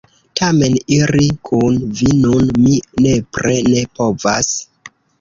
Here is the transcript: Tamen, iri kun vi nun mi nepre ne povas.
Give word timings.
Tamen, 0.39 0.77
iri 0.95 1.27
kun 1.51 1.77
vi 2.01 2.11
nun 2.23 2.51
mi 2.65 2.75
nepre 3.07 3.63
ne 3.71 3.89
povas. 3.97 4.55